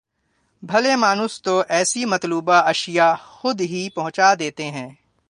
بھلے 0.63 0.95
مانس 0.95 1.41
تو 1.41 1.63
ایسی 1.69 2.05
مطلوبہ 2.05 2.61
اشیاء 2.65 3.13
خود 3.27 3.61
ہی 3.61 3.89
پہنچا 3.89 4.33
دیتے 4.39 4.65
ہیں۔ 4.71 4.89